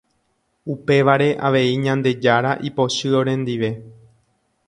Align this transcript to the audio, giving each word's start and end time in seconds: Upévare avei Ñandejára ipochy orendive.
Upévare 0.73 1.27
avei 1.49 1.71
Ñandejára 1.83 2.51
ipochy 2.69 3.09
orendive. 3.21 3.71